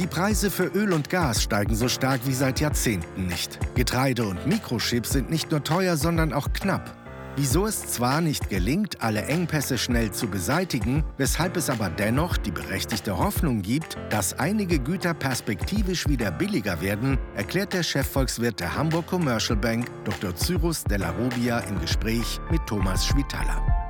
[0.00, 3.58] Die Preise für Öl und Gas steigen so stark wie seit Jahrzehnten nicht.
[3.74, 6.96] Getreide und Mikrochips sind nicht nur teuer, sondern auch knapp.
[7.36, 12.50] Wieso es zwar nicht gelingt, alle Engpässe schnell zu beseitigen, weshalb es aber dennoch die
[12.50, 19.06] berechtigte Hoffnung gibt, dass einige Güter perspektivisch wieder billiger werden, erklärt der Chefvolkswirt der Hamburg
[19.06, 20.34] Commercial Bank, Dr.
[20.34, 23.81] Cyrus Della Rubia, im Gespräch mit Thomas Schwitaler.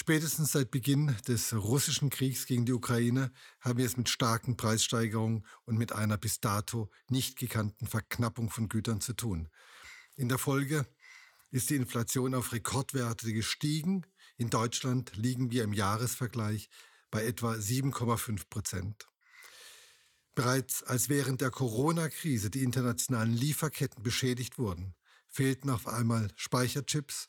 [0.00, 3.30] Spätestens seit Beginn des russischen Kriegs gegen die Ukraine
[3.60, 8.70] haben wir es mit starken Preissteigerungen und mit einer bis dato nicht gekannten Verknappung von
[8.70, 9.50] Gütern zu tun.
[10.16, 10.86] In der Folge
[11.50, 14.06] ist die Inflation auf Rekordwerte gestiegen.
[14.38, 16.70] In Deutschland liegen wir im Jahresvergleich
[17.10, 19.06] bei etwa 7,5 Prozent.
[20.34, 24.94] Bereits als während der Corona-Krise die internationalen Lieferketten beschädigt wurden,
[25.28, 27.28] fehlten auf einmal Speicherchips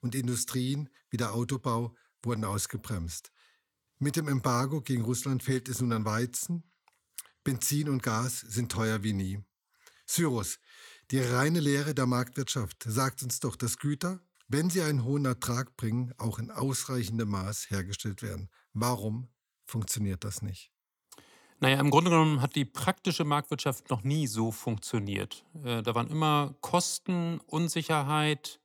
[0.00, 3.32] und Industrien wie der Autobau wurden ausgebremst.
[3.98, 6.64] Mit dem Embargo gegen Russland fehlt es nun an Weizen.
[7.44, 9.44] Benzin und Gas sind teuer wie nie.
[10.06, 10.58] Cyrus,
[11.10, 15.76] die reine Lehre der Marktwirtschaft sagt uns doch, dass Güter, wenn sie einen hohen Ertrag
[15.76, 18.50] bringen, auch in ausreichendem Maß hergestellt werden.
[18.72, 19.28] Warum
[19.64, 20.72] funktioniert das nicht?
[21.60, 25.44] Naja, im Grunde genommen hat die praktische Marktwirtschaft noch nie so funktioniert.
[25.62, 28.58] Äh, da waren immer Kosten, Unsicherheit,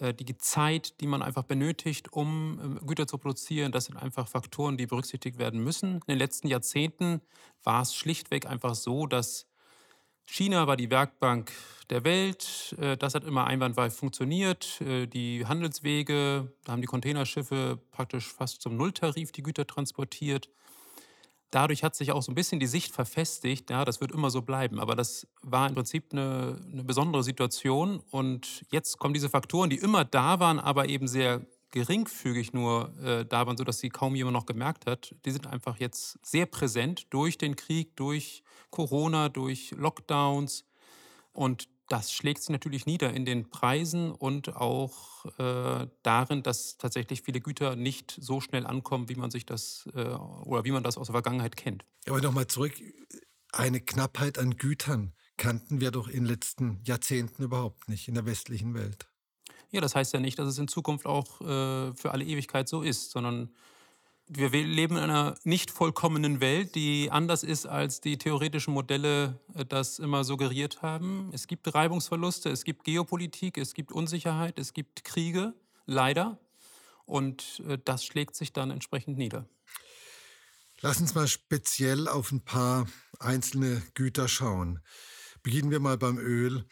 [0.00, 3.72] die Zeit, die man einfach benötigt, um ähm, Güter zu produzieren.
[3.72, 5.94] Das sind einfach Faktoren, die berücksichtigt werden müssen.
[5.94, 7.20] In den letzten Jahrzehnten
[7.62, 9.46] war es schlichtweg einfach so, dass
[10.26, 11.52] China war die Werkbank
[11.90, 12.74] der Welt.
[12.78, 14.80] Äh, das hat immer einwandfrei funktioniert.
[14.80, 20.48] Äh, die Handelswege, da haben die Containerschiffe praktisch fast zum Nulltarif die Güter transportiert.
[21.54, 24.42] Dadurch hat sich auch so ein bisschen die Sicht verfestigt, ja, das wird immer so
[24.42, 24.80] bleiben.
[24.80, 28.02] Aber das war im Prinzip eine, eine besondere Situation.
[28.10, 33.24] Und jetzt kommen diese Faktoren, die immer da waren, aber eben sehr geringfügig nur äh,
[33.24, 37.06] da waren, sodass sie kaum jemand noch gemerkt hat, die sind einfach jetzt sehr präsent
[37.10, 40.64] durch den Krieg, durch Corona, durch Lockdowns.
[41.32, 47.22] Und das schlägt sich natürlich nieder in den Preisen und auch äh, darin, dass tatsächlich
[47.22, 50.96] viele Güter nicht so schnell ankommen, wie man sich das äh, oder wie man das
[50.96, 51.84] aus der Vergangenheit kennt.
[52.06, 52.72] Aber nochmal zurück,
[53.52, 58.26] eine Knappheit an Gütern kannten wir doch in den letzten Jahrzehnten überhaupt nicht in der
[58.26, 59.08] westlichen Welt.
[59.70, 62.82] Ja, das heißt ja nicht, dass es in Zukunft auch äh, für alle Ewigkeit so
[62.82, 63.50] ist, sondern
[64.26, 69.64] wir leben in einer nicht vollkommenen Welt, die anders ist, als die theoretischen Modelle äh,
[69.64, 71.30] das immer suggeriert haben.
[71.32, 75.54] Es gibt Reibungsverluste, es gibt Geopolitik, es gibt Unsicherheit, es gibt Kriege,
[75.86, 76.38] leider.
[77.04, 79.46] Und äh, das schlägt sich dann entsprechend nieder.
[80.80, 82.86] Lass uns mal speziell auf ein paar
[83.18, 84.80] einzelne Güter schauen.
[85.42, 86.66] Beginnen wir mal beim Öl.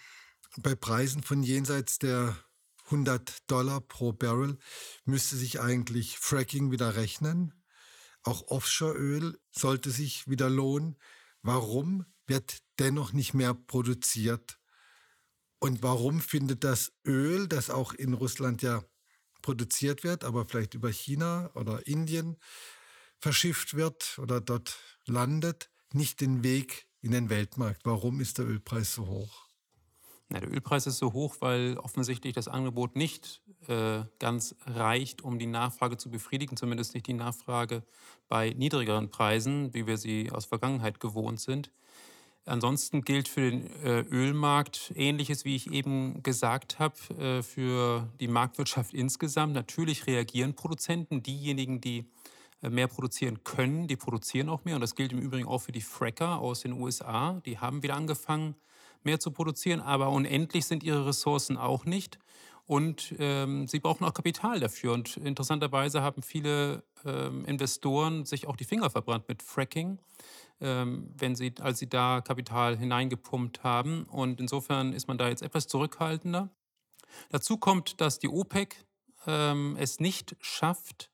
[0.59, 2.37] Bei Preisen von jenseits der
[2.93, 4.59] 100 Dollar pro Barrel
[5.07, 7.55] müsste sich eigentlich Fracking wieder rechnen.
[8.23, 10.99] Auch Offshore-Öl sollte sich wieder lohnen.
[11.41, 14.59] Warum wird dennoch nicht mehr produziert?
[15.59, 18.85] Und warum findet das Öl, das auch in Russland ja
[19.41, 22.37] produziert wird, aber vielleicht über China oder Indien
[23.21, 27.85] verschifft wird oder dort landet, nicht den Weg in den Weltmarkt?
[27.85, 29.52] Warum ist der Ölpreis so hoch?
[30.33, 35.39] Ja, der Ölpreis ist so hoch, weil offensichtlich das Angebot nicht äh, ganz reicht, um
[35.39, 37.83] die Nachfrage zu befriedigen, zumindest nicht die Nachfrage
[38.29, 41.71] bei niedrigeren Preisen, wie wir sie aus Vergangenheit gewohnt sind.
[42.45, 48.27] Ansonsten gilt für den äh, Ölmarkt ähnliches, wie ich eben gesagt habe, äh, für die
[48.27, 49.53] Marktwirtschaft insgesamt.
[49.53, 52.07] Natürlich reagieren Produzenten, diejenigen, die
[52.63, 54.75] äh, mehr produzieren können, die produzieren auch mehr.
[54.75, 57.41] Und das gilt im Übrigen auch für die Fracker aus den USA.
[57.47, 58.57] Die haben wieder angefangen,
[59.05, 62.19] mehr zu produzieren, aber unendlich sind ihre Ressourcen auch nicht.
[62.67, 64.93] Und ähm, sie brauchen auch Kapital dafür.
[64.93, 69.99] Und interessanterweise haben viele ähm, Investoren sich auch die Finger verbrannt mit Fracking,
[70.61, 74.05] ähm, wenn sie, als sie da Kapital hineingepumpt haben.
[74.05, 76.51] Und insofern ist man da jetzt etwas zurückhaltender.
[77.31, 78.77] Dazu kommt, dass die OPEC
[79.27, 81.11] ähm, es nicht schafft,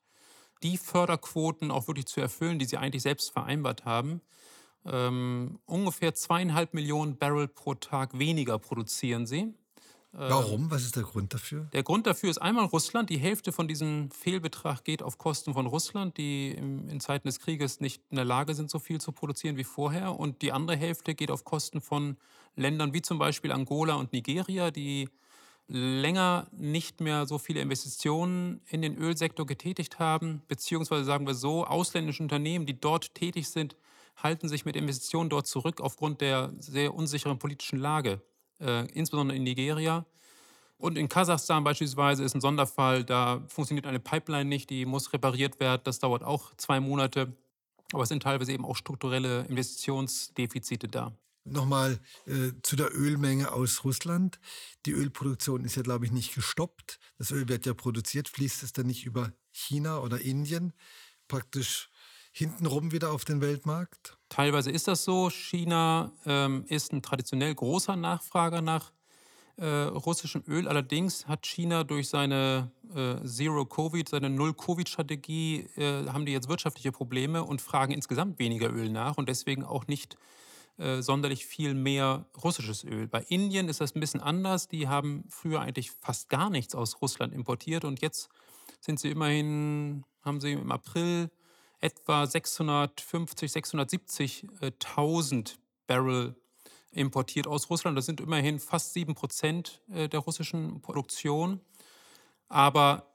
[0.63, 4.21] die Förderquoten auch wirklich zu erfüllen, die sie eigentlich selbst vereinbart haben.
[4.85, 9.55] Ähm, ungefähr zweieinhalb Millionen Barrel pro Tag weniger produzieren sie.
[10.15, 10.71] Ähm, Warum?
[10.71, 11.69] Was ist der Grund dafür?
[11.73, 13.11] Der Grund dafür ist einmal Russland.
[13.11, 17.81] Die Hälfte von diesem Fehlbetrag geht auf Kosten von Russland, die in Zeiten des Krieges
[17.81, 20.19] nicht in der Lage sind, so viel zu produzieren wie vorher.
[20.19, 22.17] Und die andere Hälfte geht auf Kosten von
[22.57, 25.09] Ländern wie zum Beispiel Angola und Nigeria, die
[25.69, 31.67] länger nicht mehr so viele Investitionen in den Ölsektor getätigt haben, beziehungsweise sagen wir so,
[31.67, 33.77] ausländische Unternehmen, die dort tätig sind,
[34.23, 38.21] halten sich mit Investitionen dort zurück aufgrund der sehr unsicheren politischen Lage,
[38.61, 40.07] äh, insbesondere in Nigeria.
[40.77, 45.59] Und in Kasachstan beispielsweise ist ein Sonderfall, da funktioniert eine Pipeline nicht, die muss repariert
[45.59, 47.33] werden, das dauert auch zwei Monate.
[47.93, 51.13] Aber es sind teilweise eben auch strukturelle Investitionsdefizite da.
[51.45, 54.39] Nochmal äh, zu der Ölmenge aus Russland.
[54.85, 56.99] Die Ölproduktion ist ja, glaube ich, nicht gestoppt.
[57.17, 58.29] Das Öl wird ja produziert.
[58.29, 60.75] Fließt es dann nicht über China oder Indien
[61.27, 61.91] praktisch
[62.33, 64.17] hintenrum wieder auf den Weltmarkt?
[64.29, 65.31] Teilweise ist das so.
[65.31, 68.93] China ähm, ist ein traditionell großer Nachfrager nach
[69.59, 70.69] äh, russischem Öl.
[70.69, 77.43] Allerdings hat China durch seine äh, Zero-Covid, seine Null-Covid-Strategie, äh, haben die jetzt wirtschaftliche Probleme
[77.45, 80.17] und fragen insgesamt weniger Öl nach und deswegen auch nicht
[80.79, 83.09] äh, sonderlich viel mehr russisches Öl.
[83.09, 84.69] Bei Indien ist das ein bisschen anders.
[84.69, 88.29] Die haben früher eigentlich fast gar nichts aus Russland importiert und jetzt
[88.81, 91.31] sind sie immerhin, haben sie im April
[91.81, 96.35] etwa 650, 670.000 Barrel
[96.91, 97.97] importiert aus Russland.
[97.97, 101.61] Das sind immerhin fast 7 Prozent äh, der russischen Produktion.
[102.49, 103.13] Aber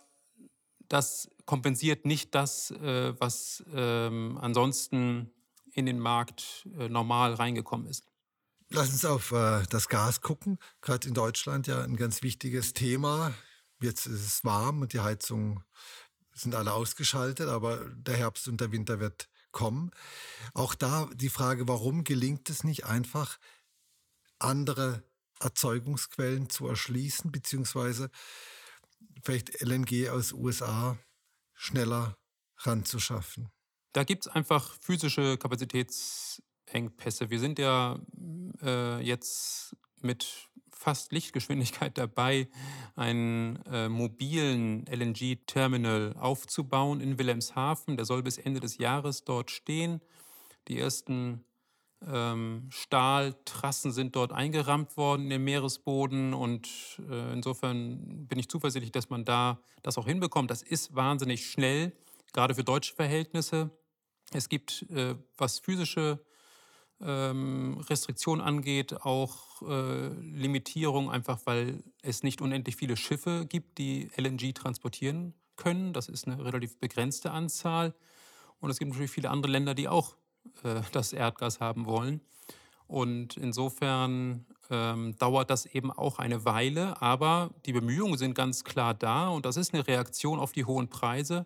[0.90, 5.32] das kompensiert nicht das, äh, was ähm, ansonsten
[5.74, 8.06] in den Markt äh, normal reingekommen ist.
[8.70, 9.30] Lass uns auf
[9.70, 10.58] das Gas gucken.
[10.82, 13.32] Gerade in Deutschland ja ein ganz wichtiges Thema.
[13.80, 15.64] Jetzt ist es warm und die Heizungen
[16.34, 19.92] sind alle ausgeschaltet, aber der Herbst und der Winter wird kommen.
[20.54, 23.40] Auch da die Frage, warum gelingt es nicht einfach,
[24.40, 25.04] andere
[25.40, 28.10] Erzeugungsquellen zu erschließen, beziehungsweise
[29.24, 30.98] vielleicht LNG aus USA
[31.54, 32.18] schneller
[32.58, 33.50] ranzuschaffen?
[33.94, 37.30] Da gibt es einfach physische Kapazitätsengpässe.
[37.30, 38.00] Wir sind ja
[38.62, 40.50] äh, jetzt mit
[40.84, 42.50] fast Lichtgeschwindigkeit dabei,
[42.96, 47.96] einen äh, mobilen LNG-Terminal aufzubauen in Wilhelmshaven.
[47.96, 50.02] Der soll bis Ende des Jahres dort stehen.
[50.68, 51.46] Die ersten
[52.06, 56.68] ähm, Stahltrassen sind dort eingerammt worden in den Meeresboden und
[57.10, 60.52] äh, insofern bin ich zuversichtlich, dass man da das auch hinbekommt.
[60.52, 61.94] Das ist wahnsinnig schnell,
[62.34, 63.72] gerade für deutsche Verhältnisse.
[64.34, 66.20] Es gibt, äh, was physische
[67.06, 74.54] Restriktionen angeht, auch äh, Limitierung, einfach weil es nicht unendlich viele Schiffe gibt, die LNG
[74.54, 75.94] transportieren können.
[75.94, 77.94] Das ist eine relativ begrenzte Anzahl.
[78.60, 80.16] Und es gibt natürlich viele andere Länder, die auch
[80.64, 82.22] äh, das Erdgas haben wollen.
[82.88, 88.94] Und insofern ähm, dauert das eben auch eine Weile, aber die Bemühungen sind ganz klar
[88.94, 91.46] da und das ist eine Reaktion auf die hohen Preise.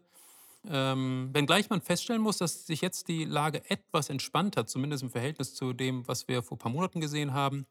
[0.65, 5.09] Ähm, wenngleich man feststellen muss, dass sich jetzt die Lage etwas entspannt hat, zumindest im
[5.09, 7.65] Verhältnis zu dem, was wir vor ein paar Monaten gesehen haben.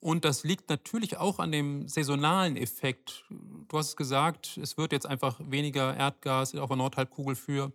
[0.00, 3.24] Und das liegt natürlich auch an dem saisonalen Effekt.
[3.30, 7.72] Du hast es gesagt, es wird jetzt einfach weniger Erdgas auf der Nordhalbkugel für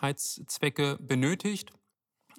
[0.00, 1.70] Heizzwecke benötigt.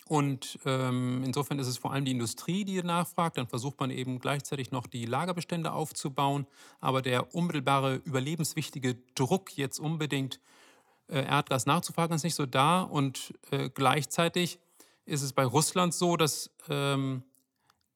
[0.05, 3.37] Und ähm, insofern ist es vor allem die Industrie, die nachfragt.
[3.37, 6.45] Dann versucht man eben gleichzeitig noch die Lagerbestände aufzubauen.
[6.81, 10.41] Aber der unmittelbare, überlebenswichtige Druck, jetzt unbedingt
[11.19, 12.81] Erdgas nachzufragen, ist nicht so da.
[12.81, 14.59] Und äh, gleichzeitig
[15.05, 17.23] ist es bei Russland so, dass ähm,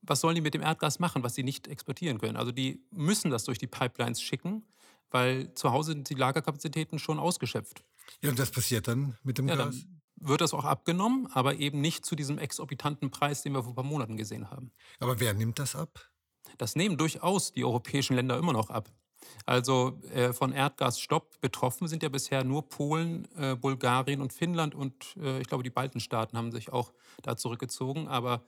[0.02, 2.38] was sollen die mit dem Erdgas machen, was sie nicht exportieren können?
[2.38, 4.64] Also die müssen das durch die Pipelines schicken,
[5.10, 7.84] weil zu Hause sind die Lagerkapazitäten schon ausgeschöpft.
[8.22, 9.86] Ja, und was passiert dann mit dem ja, Gas?
[10.18, 13.76] wird das auch abgenommen, aber eben nicht zu diesem exorbitanten Preis, den wir vor ein
[13.76, 14.72] paar Monaten gesehen haben.
[15.00, 16.10] Aber wer nimmt das ab?
[16.58, 18.90] Das nehmen durchaus die europäischen Länder immer noch ab.
[19.46, 25.16] Also äh, von Erdgasstopp betroffen sind ja bisher nur Polen, äh, Bulgarien und Finnland und
[25.18, 28.08] äh, ich glaube, die Baltenstaaten haben sich auch da zurückgezogen.
[28.08, 28.44] Aber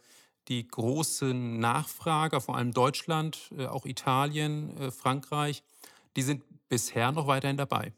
[0.47, 5.63] die großen Nachfrager, vor allem Deutschland, äh, auch Italien, äh, Frankreich,
[6.15, 7.93] die sind bisher noch weiterhin dabei.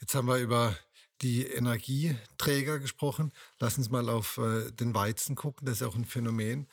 [0.00, 0.76] Jetzt haben wir über
[1.22, 3.32] die Energieträger gesprochen.
[3.58, 5.66] Lass uns mal auf äh, den Weizen gucken.
[5.66, 6.68] Das ist auch ein Phänomen,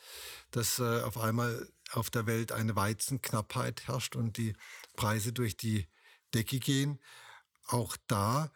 [0.50, 4.54] dass äh, auf einmal auf der Welt eine Weizenknappheit herrscht und die
[4.96, 5.86] Preise durch die
[6.34, 7.00] Decke gehen.
[7.66, 8.50] Auch da,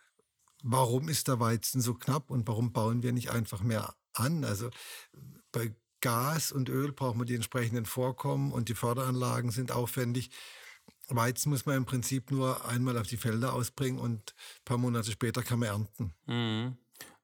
[0.62, 4.44] warum ist der Weizen so knapp und warum bauen wir nicht einfach mehr an?
[4.44, 4.70] Also
[5.52, 10.30] bei Gas und Öl brauchen wir die entsprechenden Vorkommen und die Förderanlagen sind aufwendig.
[11.08, 15.10] Weizen muss man im Prinzip nur einmal auf die Felder ausbringen und ein paar Monate
[15.10, 16.14] später kann man ernten.
[16.26, 16.76] Mhm.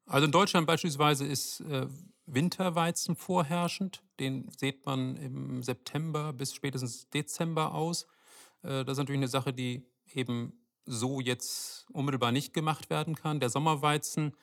[0.06, 1.86] Also in Deutschland beispielsweise ist äh,
[2.26, 4.02] Winterweizen vorherrschend.
[4.20, 8.06] Den sieht man im September bis spätestens Dezember aus.
[8.62, 10.52] Äh, das ist natürlich eine Sache, die eben
[10.86, 13.40] so jetzt unmittelbar nicht gemacht werden kann.
[13.40, 14.34] Der Sommerweizen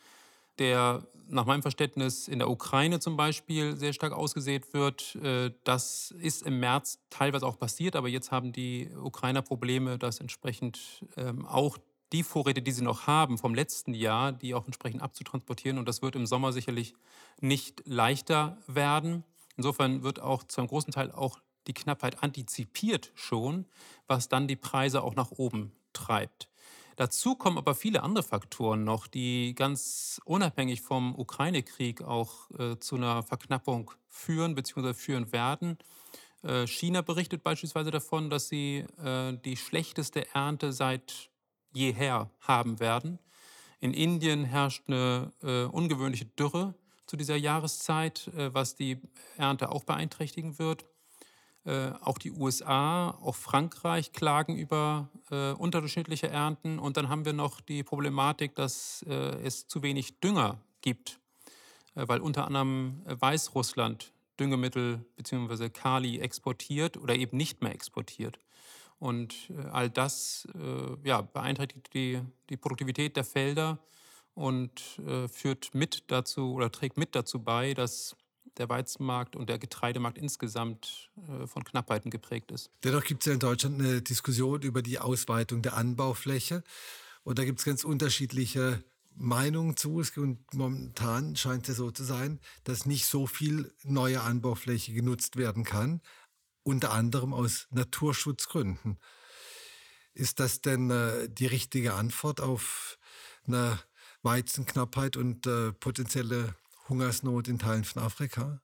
[0.60, 5.16] der nach meinem Verständnis in der Ukraine zum Beispiel sehr stark ausgesät wird.
[5.16, 10.20] Äh, das ist im März teilweise auch passiert, aber jetzt haben die Ukrainer Probleme, dass
[10.20, 11.78] entsprechend ähm, auch
[12.12, 15.80] die Vorräte, die sie noch haben vom letzten Jahr, die auch entsprechend abzutransportieren.
[15.80, 16.94] Und das wird im Sommer sicherlich
[17.40, 19.24] nicht leichter werden.
[19.58, 23.66] Insofern wird auch zu einem großen Teil auch die Knappheit antizipiert schon,
[24.08, 26.50] was dann die Preise auch nach oben treibt.
[26.96, 32.96] Dazu kommen aber viele andere Faktoren noch, die ganz unabhängig vom Ukraine-Krieg auch äh, zu
[32.96, 34.94] einer Verknappung führen bzw.
[34.94, 35.78] führen werden.
[36.44, 41.30] Äh, China berichtet beispielsweise davon, dass sie äh, die schlechteste Ernte seit
[41.74, 43.20] jeher haben werden.
[43.80, 46.76] In Indien herrscht eine äh, ungewöhnliche Dürre
[47.12, 48.98] zu dieser Jahreszeit, äh, was die
[49.36, 50.86] Ernte auch beeinträchtigen wird.
[51.66, 56.80] Äh, auch die USA, auch Frankreich klagen über äh, unterdurchschnittliche Ernten.
[56.80, 61.20] Und dann haben wir noch die Problematik, dass es zu wenig Dünger gibt,
[61.96, 65.70] weil unter anderem Weißrussland Düngemittel bzw.
[65.70, 68.40] Kali exportiert oder eben nicht mehr exportiert.
[69.00, 70.48] Und all das
[71.04, 73.80] ja, beeinträchtigt die, die Produktivität der Felder
[74.34, 75.00] und
[75.32, 78.16] führt mit dazu oder trägt mit dazu bei, dass
[78.58, 82.70] der Weizenmarkt und der Getreidemarkt insgesamt äh, von Knappheiten geprägt ist.
[82.84, 86.64] Dennoch gibt es ja in Deutschland eine Diskussion über die Ausweitung der Anbaufläche.
[87.24, 88.84] Und da gibt es ganz unterschiedliche
[89.16, 90.04] Meinungen zu.
[90.18, 95.64] Und momentan scheint es so zu sein, dass nicht so viel neue Anbaufläche genutzt werden
[95.64, 96.02] kann,
[96.64, 99.00] unter anderem aus Naturschutzgründen.
[100.14, 102.98] Ist das denn äh, die richtige Antwort auf
[103.48, 103.80] eine
[104.24, 106.56] Weizenknappheit und äh, potenzielle
[106.90, 108.62] Hungersnot in Teilen von Afrika?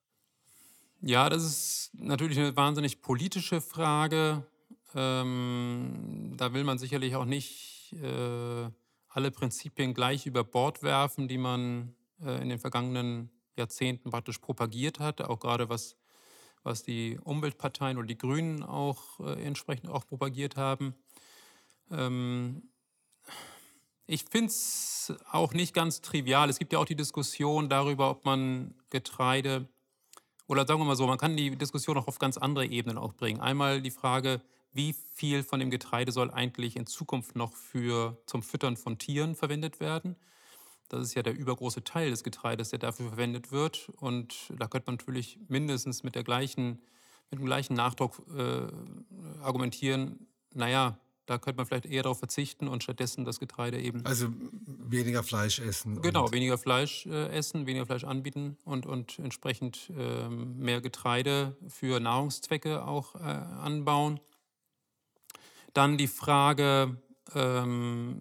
[1.02, 4.46] Ja, das ist natürlich eine wahnsinnig politische Frage.
[4.96, 8.70] Ähm, da will man sicherlich auch nicht äh,
[9.10, 15.00] alle Prinzipien gleich über Bord werfen, die man äh, in den vergangenen Jahrzehnten praktisch propagiert
[15.00, 15.98] hat, auch gerade was,
[16.64, 20.96] was die Umweltparteien oder die Grünen auch äh, entsprechend auch propagiert haben.
[21.92, 22.70] Ähm,
[24.08, 26.50] ich finde es auch nicht ganz trivial.
[26.50, 29.68] Es gibt ja auch die Diskussion darüber, ob man Getreide
[30.48, 33.14] oder sagen wir mal so, man kann die Diskussion auch auf ganz andere Ebenen auch
[33.14, 33.42] bringen.
[33.42, 38.42] Einmal die Frage, wie viel von dem Getreide soll eigentlich in Zukunft noch für zum
[38.42, 40.16] Füttern von Tieren verwendet werden?
[40.88, 43.90] Das ist ja der übergroße Teil des Getreides, der dafür verwendet wird.
[43.98, 46.82] Und da könnte man natürlich mindestens mit, der gleichen,
[47.30, 48.68] mit dem gleichen Nachdruck äh,
[49.42, 50.98] argumentieren, naja,
[51.28, 54.04] da könnte man vielleicht eher darauf verzichten und stattdessen das Getreide eben.
[54.06, 54.30] Also
[54.66, 56.02] weniger Fleisch essen.
[56.02, 62.00] Genau, weniger Fleisch äh, essen, weniger Fleisch anbieten und, und entsprechend ähm, mehr Getreide für
[62.00, 64.22] Nahrungszwecke auch äh, anbauen.
[65.74, 66.98] Dann die Frage,
[67.36, 68.20] ähm,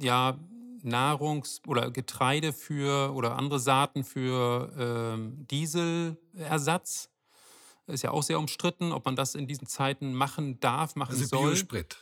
[0.00, 0.38] ja,
[0.84, 7.08] Nahrungs- oder Getreide für oder andere Saaten für ähm, Dieselersatz.
[7.86, 11.24] Ist ja auch sehr umstritten, ob man das in diesen Zeiten machen darf, machen also
[11.24, 11.50] soll.
[11.50, 11.96] Biosprit.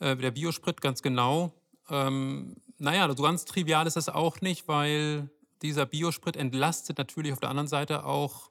[0.00, 1.52] Äh, der Biosprit, ganz genau.
[1.90, 5.30] Ähm, naja, so ganz trivial ist das auch nicht, weil
[5.62, 8.50] dieser Biosprit entlastet natürlich auf der anderen Seite auch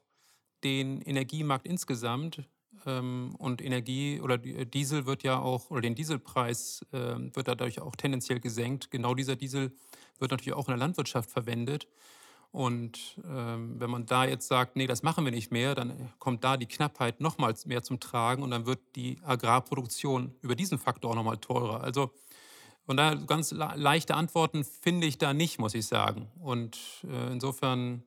[0.64, 2.42] den Energiemarkt insgesamt.
[2.86, 7.80] Ähm, und Energie oder äh, Diesel wird ja auch, oder den Dieselpreis äh, wird dadurch
[7.80, 8.90] auch tendenziell gesenkt.
[8.90, 9.72] Genau dieser Diesel
[10.18, 11.88] wird natürlich auch in der Landwirtschaft verwendet.
[12.58, 16.42] Und ähm, wenn man da jetzt sagt, nee, das machen wir nicht mehr, dann kommt
[16.42, 21.12] da die Knappheit nochmals mehr zum Tragen und dann wird die Agrarproduktion über diesen Faktor
[21.12, 21.84] auch nochmal teurer.
[21.84, 22.10] Also
[22.84, 26.32] von daher ganz leichte Antworten finde ich da nicht, muss ich sagen.
[26.40, 28.02] Und äh, insofern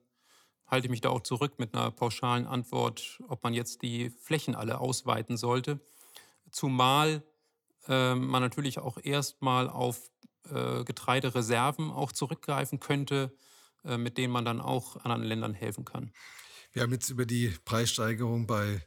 [0.66, 4.54] halte ich mich da auch zurück mit einer pauschalen Antwort, ob man jetzt die Flächen
[4.54, 5.80] alle ausweiten sollte.
[6.50, 7.22] Zumal
[7.88, 10.10] äh, man natürlich auch erstmal auf
[10.52, 13.32] äh, Getreidereserven auch zurückgreifen könnte
[13.84, 16.12] mit denen man dann auch anderen Ländern helfen kann.
[16.72, 18.86] Wir haben jetzt über die Preissteigerung bei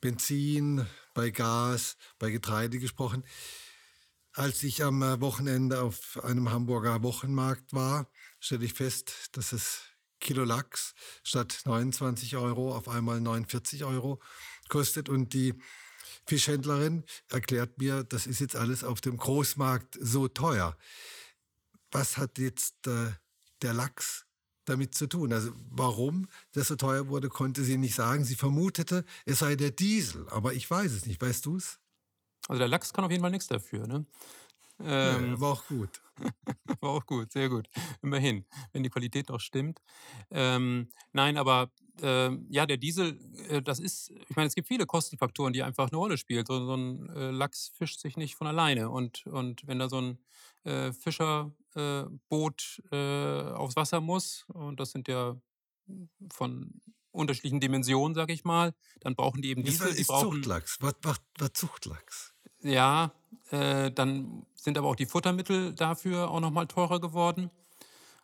[0.00, 3.24] Benzin, bei Gas, bei Getreide gesprochen.
[4.32, 8.10] Als ich am äh, Wochenende auf einem Hamburger Wochenmarkt war,
[8.40, 9.82] stellte ich fest, dass es
[10.20, 14.22] Kilo Lachs statt 29 Euro auf einmal 49 Euro
[14.68, 15.54] kostet und die
[16.26, 20.78] Fischhändlerin erklärt mir, das ist jetzt alles auf dem Großmarkt so teuer.
[21.90, 23.12] Was hat jetzt äh,
[23.62, 24.26] der Lachs
[24.64, 25.32] damit zu tun.
[25.32, 28.24] Also warum das so teuer wurde, konnte sie nicht sagen.
[28.24, 31.20] Sie vermutete, es sei der Diesel, aber ich weiß es nicht.
[31.20, 31.80] Weißt du es?
[32.48, 33.86] Also der Lachs kann auf jeden Fall nichts dafür.
[33.86, 34.06] Ne?
[34.80, 36.00] Ähm, ja, war auch gut.
[36.80, 37.68] war auch gut, sehr gut.
[38.02, 39.80] Immerhin, wenn die Qualität noch stimmt.
[40.30, 44.86] Ähm, nein, aber äh, ja, der Diesel, äh, das ist, ich meine, es gibt viele
[44.86, 46.44] Kostenfaktoren, die einfach eine Rolle spielen.
[46.46, 48.90] So, so ein äh, Lachs fischt sich nicht von alleine.
[48.90, 50.18] Und, und wenn da so ein
[51.76, 55.36] äh, Fischerboot äh, aufs Wasser muss, und das sind ja
[56.32, 59.88] von unterschiedlichen Dimensionen, sag ich mal, dann brauchen die eben Diesel.
[59.88, 60.78] Das ist brauchen, Zuchtlachs.
[60.80, 62.34] Was macht Zuchtlachs?
[62.60, 63.12] Ja,
[63.50, 67.50] äh, dann sind aber auch die Futtermittel dafür auch nochmal teurer geworden.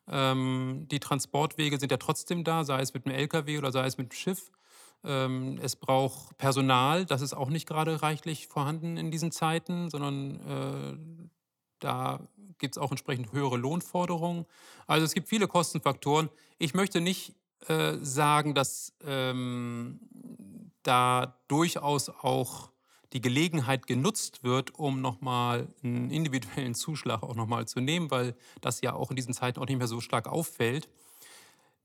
[0.06, 3.98] Ähm, die Transportwege sind ja trotzdem da, sei es mit dem LKW oder sei es
[3.98, 4.50] mit dem Schiff.
[5.04, 10.40] Ähm, es braucht Personal, das ist auch nicht gerade reichlich vorhanden in diesen Zeiten, sondern
[10.40, 11.28] äh,
[11.80, 12.26] Da
[12.58, 14.46] gibt es auch entsprechend höhere Lohnforderungen.
[14.86, 16.28] Also es gibt viele Kostenfaktoren.
[16.58, 17.34] Ich möchte nicht
[17.68, 20.00] äh, sagen, dass ähm,
[20.82, 22.70] da durchaus auch
[23.12, 28.80] die Gelegenheit genutzt wird, um nochmal einen individuellen Zuschlag auch nochmal zu nehmen, weil das
[28.80, 30.88] ja auch in diesen Zeiten auch nicht mehr so stark auffällt.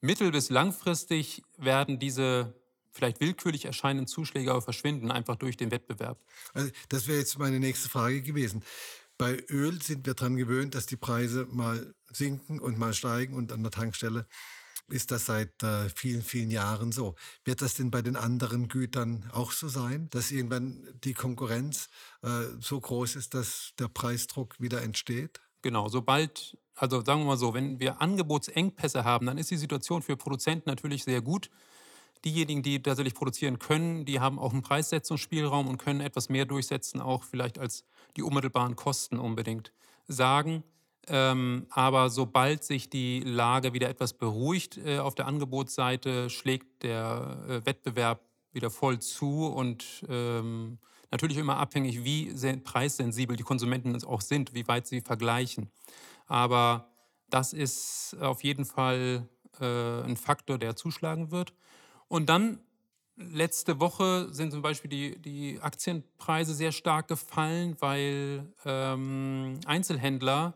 [0.02, 2.54] Mittel- bis langfristig werden diese
[2.92, 6.20] vielleicht willkürlich erscheinenden Zuschläge aber verschwinden, einfach durch den Wettbewerb.
[6.54, 8.64] Also das wäre jetzt meine nächste Frage gewesen.
[9.18, 13.52] Bei Öl sind wir daran gewöhnt, dass die Preise mal sinken und mal steigen und
[13.52, 14.28] an der Tankstelle
[14.90, 17.16] ist das seit äh, vielen, vielen Jahren so.
[17.46, 21.90] Wird das denn bei den anderen Gütern auch so sein, dass irgendwann die Konkurrenz
[22.22, 25.42] äh, so groß ist, dass der Preisdruck wieder entsteht?
[25.62, 30.02] Genau, sobald, also sagen wir mal so, wenn wir Angebotsengpässe haben, dann ist die Situation
[30.02, 31.50] für Produzenten natürlich sehr gut.
[32.26, 37.02] Diejenigen, die tatsächlich produzieren können, die haben auch einen Preissetzungsspielraum und können etwas mehr durchsetzen,
[37.02, 39.74] auch vielleicht als die unmittelbaren Kosten unbedingt
[40.08, 40.64] sagen.
[41.08, 47.44] Ähm, aber sobald sich die Lage wieder etwas beruhigt äh, auf der Angebotsseite, schlägt der
[47.50, 48.22] äh, Wettbewerb
[48.54, 50.78] wieder voll zu und ähm,
[51.12, 55.70] natürlich immer abhängig, wie preissensibel die Konsumenten auch sind, wie weit sie vergleichen.
[56.26, 56.90] Aber
[57.30, 59.28] das ist auf jeden Fall
[59.60, 61.54] äh, ein Faktor, der zuschlagen wird.
[62.14, 62.60] Und dann
[63.16, 70.54] letzte Woche sind zum Beispiel die, die Aktienpreise sehr stark gefallen, weil ähm, Einzelhändler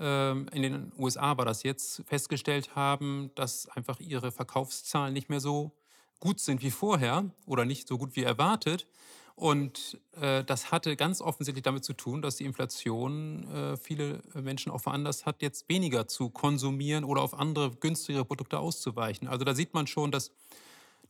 [0.00, 5.38] ähm, in den USA war das jetzt, festgestellt haben, dass einfach ihre Verkaufszahlen nicht mehr
[5.38, 5.70] so
[6.18, 8.88] gut sind wie vorher oder nicht so gut wie erwartet.
[9.36, 14.72] Und äh, das hatte ganz offensichtlich damit zu tun, dass die Inflation äh, viele Menschen
[14.72, 19.28] auch veranlasst hat, jetzt weniger zu konsumieren oder auf andere günstigere Produkte auszuweichen.
[19.28, 20.32] Also da sieht man schon, dass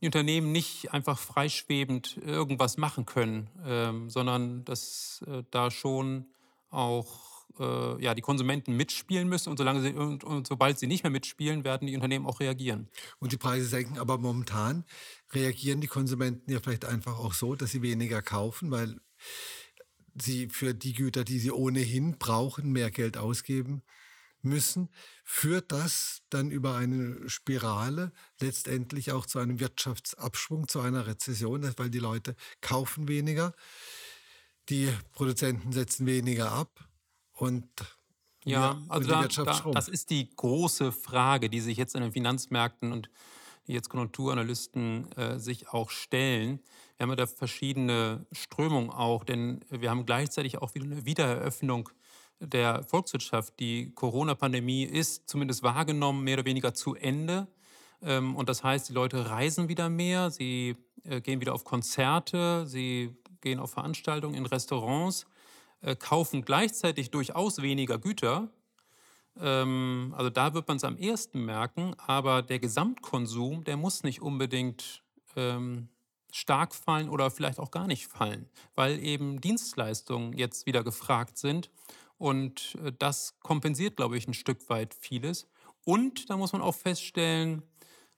[0.01, 6.25] die Unternehmen nicht einfach freischwebend irgendwas machen können, ähm, sondern dass äh, da schon
[6.69, 11.03] auch äh, ja, die Konsumenten mitspielen müssen und, solange sie, und, und, sobald sie nicht
[11.03, 12.87] mehr mitspielen, werden die Unternehmen auch reagieren.
[13.19, 14.85] Und die Preise senken, aber momentan
[15.31, 18.99] reagieren die Konsumenten ja vielleicht einfach auch so, dass sie weniger kaufen, weil
[20.15, 23.83] sie für die Güter, die sie ohnehin brauchen, mehr Geld ausgeben
[24.41, 24.89] müssen,
[25.23, 31.89] führt das dann über eine Spirale letztendlich auch zu einem Wirtschaftsabschwung, zu einer Rezession, weil
[31.89, 33.53] die Leute kaufen weniger,
[34.69, 36.87] die Produzenten setzen weniger ab
[37.33, 37.67] und
[38.45, 42.91] ja, also da, da, das ist die große Frage, die sich jetzt an den Finanzmärkten
[42.91, 43.09] und
[43.67, 46.59] die jetzt Konjunkturanalysten äh, sich auch stellen.
[46.97, 51.89] Wir haben ja da verschiedene Strömungen auch, denn wir haben gleichzeitig auch wieder eine Wiedereröffnung
[52.39, 53.59] der Volkswirtschaft.
[53.59, 57.47] Die Corona-Pandemie ist zumindest wahrgenommen mehr oder weniger zu Ende.
[58.01, 62.65] Ähm, und das heißt, die Leute reisen wieder mehr, sie äh, gehen wieder auf Konzerte,
[62.65, 65.25] sie gehen auf Veranstaltungen in Restaurants.
[65.81, 68.49] Äh, kaufen gleichzeitig durchaus weniger Güter.
[69.39, 74.21] Ähm, also da wird man es am ehesten merken, aber der Gesamtkonsum, der muss nicht
[74.21, 75.03] unbedingt
[75.35, 75.87] ähm,
[76.31, 81.71] stark fallen oder vielleicht auch gar nicht fallen, weil eben Dienstleistungen jetzt wieder gefragt sind.
[82.19, 85.47] Und äh, das kompensiert, glaube ich, ein Stück weit vieles.
[85.85, 87.63] Und da muss man auch feststellen,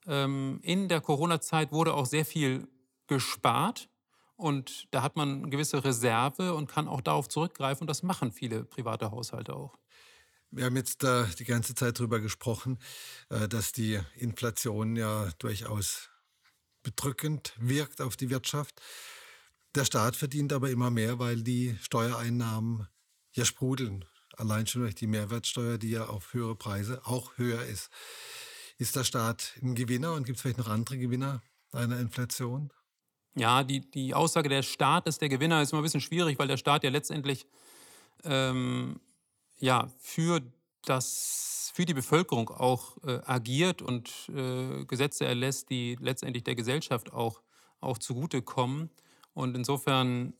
[0.07, 2.67] ähm, in der Corona-Zeit wurde auch sehr viel
[3.07, 3.87] gespart.
[4.35, 7.83] Und da hat man eine gewisse Reserve und kann auch darauf zurückgreifen.
[7.83, 9.77] Und das machen viele private Haushalte auch.
[10.49, 12.79] Wir haben jetzt äh, die ganze Zeit darüber gesprochen,
[13.29, 16.09] äh, dass die Inflation ja durchaus
[16.81, 18.81] bedrückend wirkt auf die Wirtschaft.
[19.75, 22.87] Der Staat verdient aber immer mehr, weil die Steuereinnahmen
[23.33, 24.05] ja sprudeln.
[24.37, 27.89] Allein schon durch die Mehrwertsteuer, die ja auf höhere Preise auch höher ist.
[28.77, 31.41] Ist der Staat ein Gewinner und gibt es vielleicht noch andere Gewinner
[31.71, 32.71] einer Inflation?
[33.35, 36.47] Ja, die, die Aussage, der Staat ist der Gewinner, ist immer ein bisschen schwierig, weil
[36.47, 37.45] der Staat ja letztendlich
[38.23, 38.99] ähm,
[39.59, 40.41] ja, für,
[40.83, 47.13] das, für die Bevölkerung auch äh, agiert und äh, Gesetze erlässt, die letztendlich der Gesellschaft
[47.13, 47.41] auch,
[47.79, 48.89] auch zugutekommen.
[49.33, 50.33] Und insofern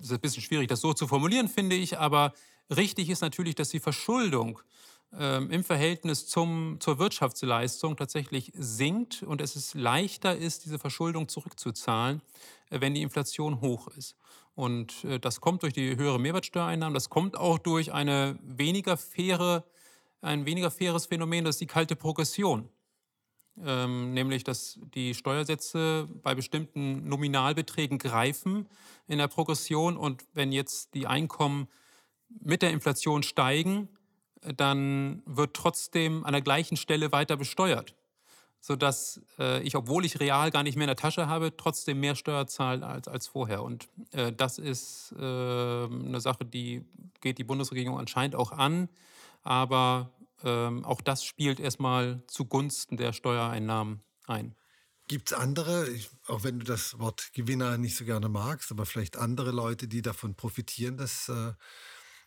[0.00, 2.32] ist ein bisschen schwierig, das so zu formulieren, finde ich, aber
[2.74, 4.60] richtig ist natürlich, dass die Verschuldung
[5.18, 11.28] ähm, im Verhältnis zum, zur Wirtschaftsleistung tatsächlich sinkt und es ist leichter ist, diese Verschuldung
[11.28, 12.20] zurückzuzahlen,
[12.70, 14.16] äh, wenn die Inflation hoch ist.
[14.54, 19.64] Und äh, das kommt durch die höhere Mehrwertsteuereinnahmen, das kommt auch durch eine weniger faire,
[20.20, 22.68] ein weniger faires Phänomen, das ist die kalte Progression.
[23.62, 28.66] Ähm, nämlich, dass die Steuersätze bei bestimmten Nominalbeträgen greifen
[29.06, 31.68] in der Progression und wenn jetzt die Einkommen
[32.40, 33.88] mit der Inflation steigen,
[34.56, 37.94] dann wird trotzdem an der gleichen Stelle weiter besteuert.
[38.64, 42.14] sodass äh, ich, obwohl ich real gar nicht mehr in der Tasche habe, trotzdem mehr
[42.14, 43.62] Steuer zahle als, als vorher.
[43.62, 46.82] Und äh, das ist äh, eine Sache, die
[47.20, 48.88] geht die Bundesregierung anscheinend auch an.
[49.42, 50.08] Aber
[50.44, 54.54] ähm, auch das spielt erstmal zugunsten der Steuereinnahmen ein.
[55.06, 55.86] Gibt es andere,
[56.28, 60.00] auch wenn du das Wort Gewinner nicht so gerne magst, aber vielleicht andere Leute, die
[60.00, 61.52] davon profitieren, dass, äh,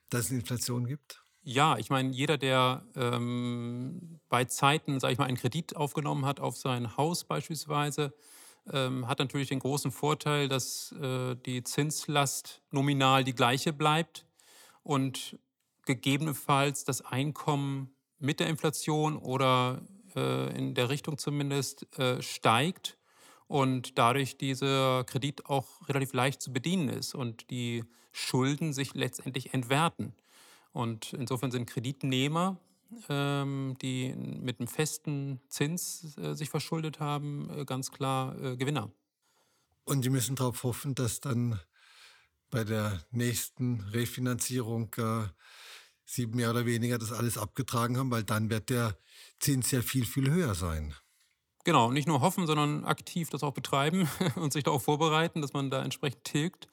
[0.10, 1.24] dass es Inflation gibt?
[1.42, 6.40] Ja, ich meine, jeder, der ähm, bei Zeiten, sage ich mal, einen Kredit aufgenommen hat
[6.40, 8.14] auf sein Haus beispielsweise,
[8.72, 14.28] ähm, hat natürlich den großen Vorteil, dass äh, die Zinslast nominal die gleiche bleibt
[14.84, 15.40] und
[15.86, 19.82] gegebenenfalls das Einkommen mit der Inflation oder
[20.16, 22.98] äh, in der Richtung zumindest äh, steigt
[23.48, 29.54] und dadurch dieser Kredit auch relativ leicht zu bedienen ist und die Schulden sich letztendlich
[29.54, 30.14] entwerten.
[30.74, 32.58] Und insofern sind Kreditnehmer,
[33.10, 38.92] ähm, die mit einem festen Zins äh, sich verschuldet haben, äh, ganz klar äh, Gewinner.
[39.86, 41.60] Und die müssen darauf hoffen, dass dann
[42.50, 45.24] bei der nächsten Refinanzierung äh,
[46.08, 48.98] sie mehr oder weniger das alles abgetragen haben, weil dann wird der
[49.40, 50.96] Zins ja viel, viel höher sein.
[51.66, 55.70] Genau, nicht nur hoffen, sondern aktiv das auch betreiben und sich darauf vorbereiten, dass man
[55.70, 56.70] da entsprechend tilgt,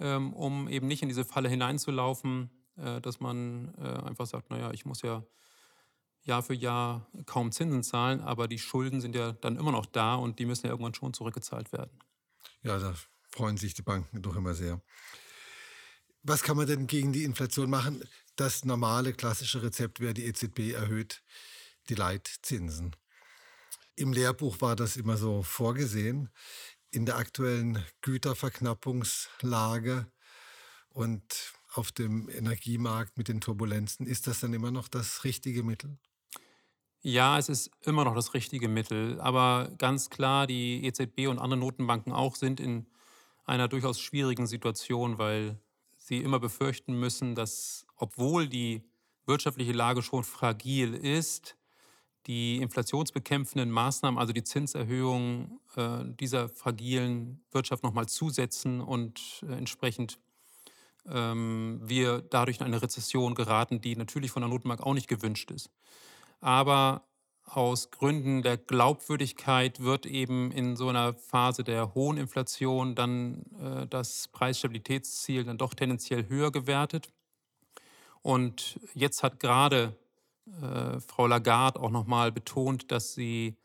[0.00, 4.72] ähm, um eben nicht in diese Falle hineinzulaufen, äh, dass man äh, einfach sagt, naja,
[4.72, 5.24] ich muss ja
[6.24, 10.16] Jahr für Jahr kaum Zinsen zahlen, aber die Schulden sind ja dann immer noch da
[10.16, 11.96] und die müssen ja irgendwann schon zurückgezahlt werden.
[12.62, 12.94] Ja, da
[13.30, 14.80] freuen sich die Banken doch immer sehr.
[16.24, 18.02] Was kann man denn gegen die Inflation machen?
[18.36, 21.22] Das normale klassische Rezept wäre, die EZB erhöht
[21.88, 22.96] die Leitzinsen.
[23.94, 26.30] Im Lehrbuch war das immer so vorgesehen.
[26.90, 30.10] In der aktuellen Güterverknappungslage
[30.88, 35.98] und auf dem Energiemarkt mit den Turbulenzen, ist das dann immer noch das richtige Mittel?
[37.00, 39.20] Ja, es ist immer noch das richtige Mittel.
[39.20, 42.86] Aber ganz klar, die EZB und andere Notenbanken auch sind in
[43.44, 45.58] einer durchaus schwierigen Situation, weil
[46.12, 48.82] sie immer befürchten müssen, dass obwohl die
[49.24, 51.56] wirtschaftliche Lage schon fragil ist,
[52.26, 60.18] die inflationsbekämpfenden Maßnahmen, also die Zinserhöhung äh, dieser fragilen Wirtschaft nochmal zusetzen und äh, entsprechend
[61.06, 65.50] ähm, wir dadurch in eine Rezession geraten, die natürlich von der Notenbank auch nicht gewünscht
[65.50, 65.70] ist.
[66.40, 67.08] Aber
[67.44, 73.86] aus Gründen der Glaubwürdigkeit wird eben in so einer Phase der hohen Inflation dann äh,
[73.86, 77.12] das Preisstabilitätsziel dann doch tendenziell höher gewertet.
[78.22, 79.96] Und jetzt hat gerade
[80.46, 83.56] äh, Frau Lagarde auch nochmal betont, dass sie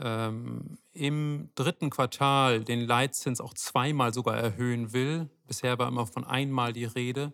[0.00, 5.28] ähm, im dritten Quartal den Leitzins auch zweimal sogar erhöhen will.
[5.46, 7.32] Bisher war immer von einmal die Rede.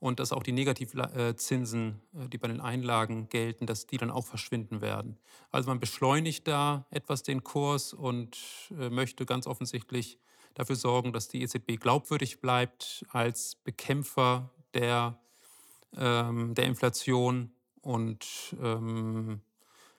[0.00, 4.26] Und dass auch die Negativzinsen, äh, die bei den Einlagen gelten, dass die dann auch
[4.26, 5.18] verschwinden werden.
[5.52, 8.36] Also man beschleunigt da etwas den Kurs und
[8.78, 10.18] äh, möchte ganz offensichtlich
[10.54, 15.18] dafür sorgen, dass die EZB glaubwürdig bleibt als Bekämpfer der,
[15.96, 18.26] ähm, der Inflation und
[18.60, 19.40] ähm,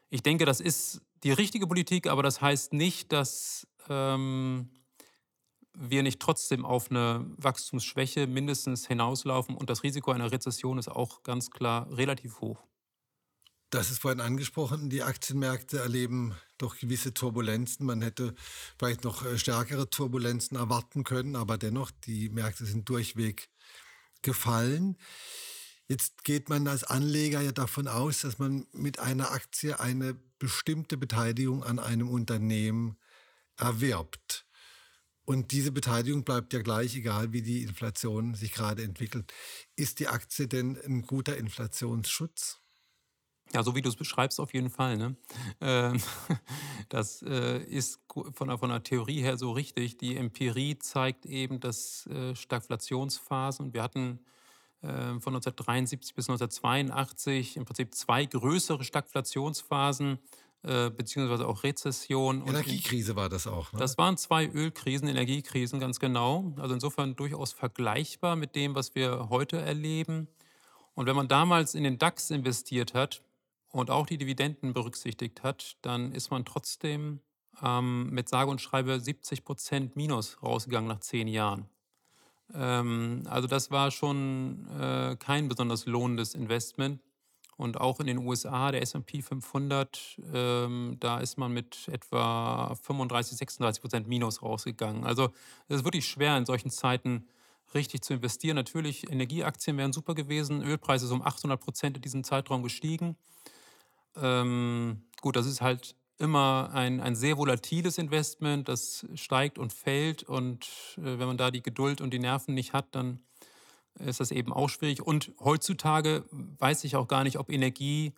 [0.09, 4.69] ich denke, das ist die richtige Politik, aber das heißt nicht, dass ähm,
[5.73, 11.23] wir nicht trotzdem auf eine Wachstumsschwäche mindestens hinauslaufen und das Risiko einer Rezession ist auch
[11.23, 12.63] ganz klar relativ hoch.
[13.71, 17.85] Das ist vorhin angesprochen, die Aktienmärkte erleben doch gewisse Turbulenzen.
[17.85, 18.35] Man hätte
[18.77, 23.49] vielleicht noch äh, stärkere Turbulenzen erwarten können, aber dennoch, die Märkte sind durchweg
[24.21, 24.97] gefallen.
[25.87, 30.97] Jetzt geht man als Anleger ja davon aus, dass man mit einer Aktie eine bestimmte
[30.97, 32.97] Beteiligung an einem Unternehmen
[33.57, 34.20] erwirbt.
[35.31, 39.31] Und diese Beteiligung bleibt ja gleich, egal wie die Inflation sich gerade entwickelt.
[39.77, 42.59] Ist die Aktie denn ein guter Inflationsschutz?
[43.53, 44.97] Ja, so wie du es beschreibst, auf jeden Fall.
[44.97, 45.15] Ne?
[45.61, 46.01] Ähm,
[46.89, 48.01] das äh, ist
[48.33, 49.97] von der, von der Theorie her so richtig.
[49.97, 54.19] Die Empirie zeigt eben, dass äh, Stagflationsphasen, wir hatten
[54.83, 60.19] ähm, von 1973 bis 1982 im Prinzip zwei größere Stagflationsphasen
[60.63, 62.45] äh, beziehungsweise auch Rezession.
[62.45, 63.73] Energiekrise war das auch.
[63.73, 63.79] Ne?
[63.79, 66.53] Das waren zwei Ölkrisen, Energiekrisen, ganz genau.
[66.57, 70.27] Also insofern durchaus vergleichbar mit dem, was wir heute erleben.
[70.93, 73.23] Und wenn man damals in den DAX investiert hat
[73.69, 77.21] und auch die Dividenden berücksichtigt hat, dann ist man trotzdem
[77.63, 81.69] ähm, mit sage und schreibe 70 Prozent Minus rausgegangen nach zehn Jahren.
[82.53, 87.01] Ähm, also das war schon äh, kein besonders lohnendes Investment.
[87.57, 93.37] Und auch in den USA, der SP 500, ähm, da ist man mit etwa 35,
[93.37, 95.03] 36 Prozent Minus rausgegangen.
[95.03, 95.29] Also
[95.67, 97.27] es ist wirklich schwer in solchen Zeiten
[97.73, 98.55] richtig zu investieren.
[98.55, 100.63] Natürlich, Energieaktien wären super gewesen.
[100.63, 103.15] Ölpreise sind um 800 Prozent in diesem Zeitraum gestiegen.
[104.15, 110.23] Ähm, gut, das ist halt immer ein, ein sehr volatiles Investment, das steigt und fällt.
[110.23, 110.65] Und
[110.97, 113.19] äh, wenn man da die Geduld und die Nerven nicht hat, dann
[113.99, 115.01] ist das eben auch schwierig.
[115.01, 118.13] Und heutzutage weiß ich auch gar nicht, ob Energie,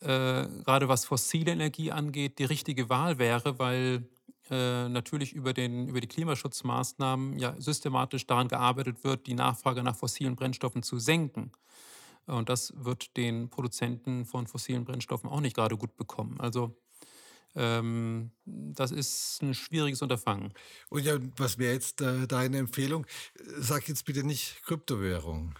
[0.00, 4.08] äh, gerade was fossile Energie angeht, die richtige Wahl wäre, weil
[4.50, 9.96] äh, natürlich über, den, über die Klimaschutzmaßnahmen ja systematisch daran gearbeitet wird, die Nachfrage nach
[9.96, 11.50] fossilen Brennstoffen zu senken.
[12.26, 16.40] Und das wird den Produzenten von fossilen Brennstoffen auch nicht gerade gut bekommen.
[16.40, 16.76] Also
[17.56, 20.52] ähm, das ist ein schwieriges Unterfangen.
[20.90, 23.06] Und ja, was wäre jetzt äh, deine Empfehlung?
[23.58, 25.54] Sag jetzt bitte nicht Kryptowährung.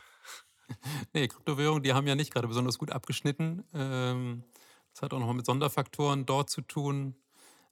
[1.14, 3.64] nee, Kryptowährungen, die haben ja nicht gerade besonders gut abgeschnitten.
[3.74, 4.44] Ähm,
[4.92, 7.16] das hat auch noch mit Sonderfaktoren dort zu tun.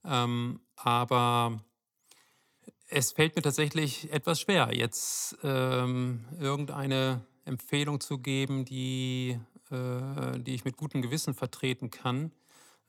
[0.05, 1.61] Ähm, aber
[2.89, 9.39] es fällt mir tatsächlich etwas schwer, jetzt ähm, irgendeine Empfehlung zu geben, die,
[9.71, 12.33] äh, die ich mit gutem Gewissen vertreten kann.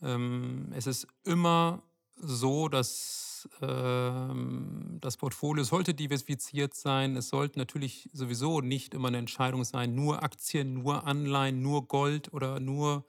[0.05, 1.81] Ähm, es ist immer
[2.15, 7.17] so, dass ähm, das Portfolio sollte diversifiziert sein.
[7.17, 12.31] Es sollte natürlich sowieso nicht immer eine Entscheidung sein, nur Aktien, nur Anleihen, nur Gold
[12.33, 13.05] oder nur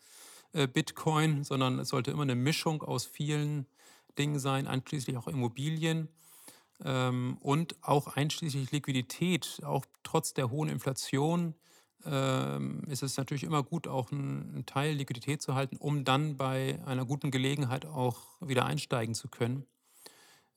[0.52, 3.66] äh, Bitcoin, sondern es sollte immer eine Mischung aus vielen
[4.18, 6.08] Dingen sein, einschließlich auch Immobilien
[6.84, 9.60] ähm, und auch einschließlich Liquidität.
[9.64, 11.54] Auch trotz der hohen Inflation
[12.04, 16.78] ähm, ist es natürlich immer gut, auch einen Teil Liquidität zu halten, um dann bei
[16.86, 19.66] einer guten Gelegenheit auch wieder einsteigen zu können.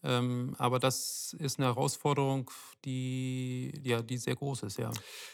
[0.01, 2.49] Ähm, aber das ist eine Herausforderung,
[2.85, 4.91] die, ja, die sehr groß ist, ja.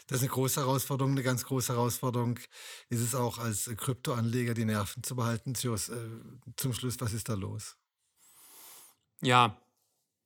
[0.08, 2.38] Das ist eine große Herausforderung, eine ganz große Herausforderung
[2.88, 5.52] ist es auch als Kryptoanleger die Nerven zu behalten.
[5.52, 5.76] Äh,
[6.56, 7.76] zum Schluss, was ist da los?
[9.20, 9.56] Ja,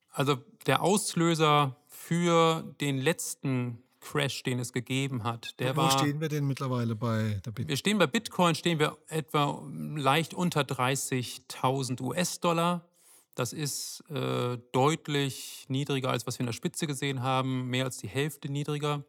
[0.09, 5.99] also der Auslöser für den letzten Crash, den es gegeben hat, der Wo war.
[5.99, 7.67] Stehen wir denn mittlerweile bei der Bitcoin?
[7.69, 9.63] Wir stehen bei Bitcoin, stehen wir etwa
[9.95, 12.83] leicht unter 30.000 US-Dollar.
[13.35, 17.97] Das ist äh, deutlich niedriger, als was wir in der Spitze gesehen haben, mehr als
[17.97, 19.03] die Hälfte niedriger.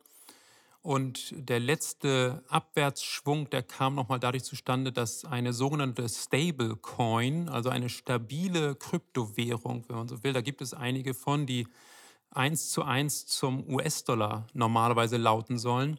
[0.82, 7.88] Und der letzte Abwärtsschwung, der kam nochmal dadurch zustande, dass eine sogenannte Stablecoin, also eine
[7.88, 11.68] stabile Kryptowährung, wenn man so will, da gibt es einige von, die
[12.34, 15.98] eins zu eins zum US-Dollar normalerweise lauten sollen,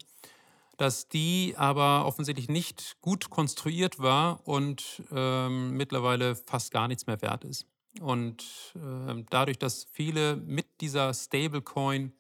[0.78, 7.22] dass die aber offensichtlich nicht gut konstruiert war und ähm, mittlerweile fast gar nichts mehr
[7.22, 7.66] wert ist.
[8.02, 8.44] Und
[8.76, 12.12] äh, dadurch, dass viele mit dieser Stablecoin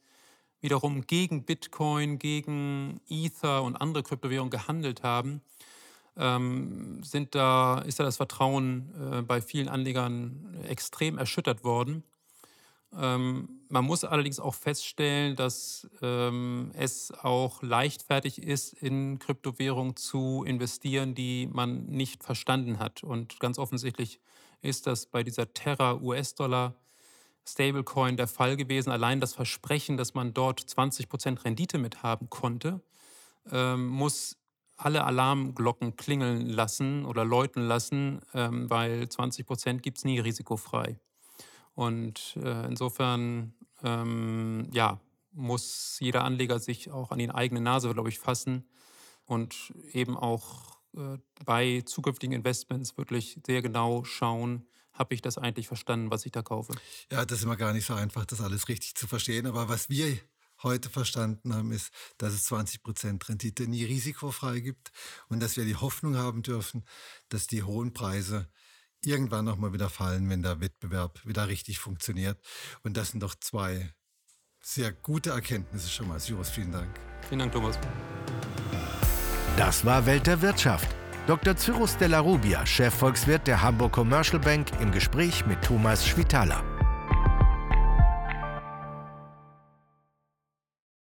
[0.61, 5.41] wiederum gegen Bitcoin, gegen Ether und andere Kryptowährungen gehandelt haben,
[6.15, 12.03] ähm, sind da, ist da das Vertrauen äh, bei vielen Anlegern extrem erschüttert worden.
[12.97, 20.43] Ähm, man muss allerdings auch feststellen, dass ähm, es auch leichtfertig ist, in Kryptowährungen zu
[20.45, 23.03] investieren, die man nicht verstanden hat.
[23.03, 24.19] Und ganz offensichtlich
[24.61, 26.75] ist das bei dieser Terra US-Dollar
[27.45, 28.91] Stablecoin der Fall gewesen.
[28.91, 32.81] Allein das Versprechen, dass man dort 20% Rendite mit haben konnte,
[33.51, 34.37] ähm, muss
[34.77, 40.99] alle Alarmglocken klingeln lassen oder läuten lassen, ähm, weil 20% gibt es nie risikofrei.
[41.73, 44.99] Und äh, insofern, ähm, ja,
[45.31, 48.67] muss jeder Anleger sich auch an die eigene Nase, glaube ich, fassen
[49.25, 55.67] und eben auch äh, bei zukünftigen Investments wirklich sehr genau schauen, habe ich das eigentlich
[55.67, 56.75] verstanden, was ich da kaufe.
[57.11, 59.47] Ja, das ist immer gar nicht so einfach, das alles richtig zu verstehen.
[59.47, 60.19] Aber was wir
[60.61, 64.91] heute verstanden haben, ist, dass es 20 Prozent Rendite nie risikofrei gibt
[65.29, 66.85] und dass wir die Hoffnung haben dürfen,
[67.29, 68.47] dass die hohen Preise
[69.05, 72.39] irgendwann nochmal wieder fallen, wenn der Wettbewerb wieder richtig funktioniert.
[72.83, 73.93] Und das sind doch zwei
[74.61, 76.19] sehr gute Erkenntnisse schon mal.
[76.19, 76.89] Cyrus, vielen Dank.
[77.27, 77.77] Vielen Dank, Thomas.
[79.57, 80.87] Das war Welt der Wirtschaft.
[81.27, 81.55] Dr.
[81.55, 86.72] Cyrus Della Rubia, Chefvolkswirt der Hamburg Commercial Bank, im Gespräch mit Thomas Schwitaler.